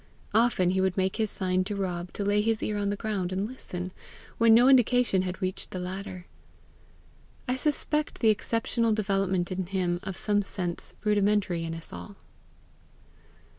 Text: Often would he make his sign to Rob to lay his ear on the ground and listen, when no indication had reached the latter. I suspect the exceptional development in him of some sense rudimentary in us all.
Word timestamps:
Often 0.33 0.69
would 0.81 0.95
he 0.95 0.99
make 0.99 1.17
his 1.17 1.29
sign 1.29 1.63
to 1.65 1.75
Rob 1.75 2.11
to 2.13 2.25
lay 2.25 2.41
his 2.41 2.63
ear 2.63 2.75
on 2.75 2.89
the 2.89 2.95
ground 2.95 3.31
and 3.31 3.45
listen, 3.47 3.91
when 4.39 4.51
no 4.51 4.67
indication 4.67 5.21
had 5.21 5.39
reached 5.43 5.69
the 5.69 5.77
latter. 5.79 6.25
I 7.47 7.55
suspect 7.55 8.17
the 8.17 8.29
exceptional 8.31 8.93
development 8.93 9.51
in 9.51 9.67
him 9.67 9.99
of 10.01 10.17
some 10.17 10.41
sense 10.41 10.95
rudimentary 11.03 11.63
in 11.63 11.75
us 11.75 11.93
all. 11.93 12.15